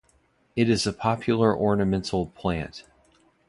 It 0.55 0.67
is 0.67 0.87
a 0.87 0.93
popular 0.93 1.55
ornamental 1.55 2.25
plant. 2.35 2.85